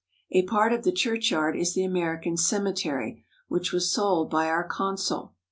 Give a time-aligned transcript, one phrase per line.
[0.31, 5.35] A part of the churchyard is the American cemetery, which was sold by our consul.